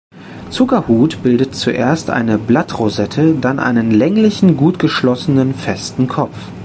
[0.49, 6.35] Zuckerhut bildet zuerst eine Blattrosette, dann einen länglichen, gut geschlossenen, festen Kopf.